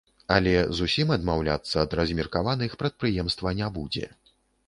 Але 0.35 0.53
зусім 0.77 1.11
адмаўляцца 1.15 1.75
ад 1.83 1.91
размеркаваных 1.99 2.71
прадпрыемства 2.81 3.55
не 3.59 3.67
будзе. 3.79 4.09